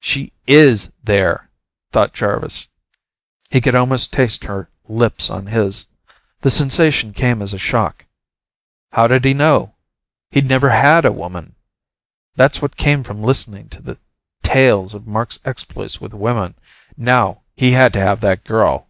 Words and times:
"She 0.00 0.34
is 0.46 0.92
there," 1.02 1.48
thought 1.90 2.12
Jarvis. 2.12 2.68
He 3.48 3.62
could 3.62 3.74
almost 3.74 4.12
taste 4.12 4.44
her 4.44 4.68
lips 4.88 5.30
on 5.30 5.46
his. 5.46 5.86
The 6.42 6.50
sensation 6.50 7.14
came 7.14 7.40
as 7.40 7.54
a 7.54 7.58
shock. 7.58 8.04
How 8.92 9.06
did 9.06 9.24
he 9.24 9.32
know? 9.32 9.74
He'd 10.32 10.44
never 10.44 10.68
had 10.68 11.06
a 11.06 11.12
woman. 11.12 11.54
That's 12.34 12.60
what 12.60 12.76
came 12.76 13.02
from 13.02 13.22
listening 13.22 13.70
to 13.70 13.80
the 13.80 13.96
tales 14.42 14.92
of 14.92 15.06
Mark's 15.06 15.38
exploits 15.46 15.98
with 15.98 16.12
women. 16.12 16.56
Now 16.98 17.44
he 17.56 17.70
had 17.72 17.94
to 17.94 18.00
have 18.00 18.20
that 18.20 18.44
girl! 18.44 18.86